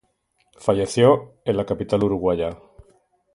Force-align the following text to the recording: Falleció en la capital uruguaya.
Falleció 0.57 1.35
en 1.45 1.57
la 1.57 1.65
capital 1.67 2.03
uruguaya. 2.03 2.57